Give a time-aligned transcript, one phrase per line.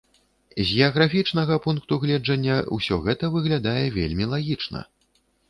[0.59, 4.85] З геаграфічнага пункту гледжання ўсё гэта выглядае вельмі лагічна.